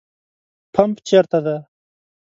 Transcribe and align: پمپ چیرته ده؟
پمپ 0.73 0.97
چیرته 1.07 1.39
ده؟ 1.45 1.55